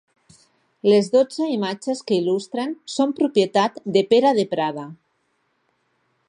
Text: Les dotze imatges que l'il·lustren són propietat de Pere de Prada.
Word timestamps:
Les 0.91 1.09
dotze 1.15 1.49
imatges 1.55 2.01
que 2.07 2.17
l'il·lustren 2.17 2.73
són 2.95 3.13
propietat 3.21 3.79
de 3.99 4.05
Pere 4.15 4.33
de 4.41 4.47
Prada. 4.55 4.89